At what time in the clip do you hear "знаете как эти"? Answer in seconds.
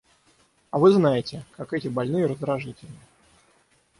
0.89-1.87